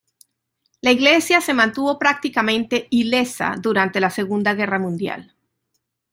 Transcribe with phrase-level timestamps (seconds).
[0.81, 5.35] La iglesia se mantuvo prácticamente ilesa durante la Segunda Guerra Mundial.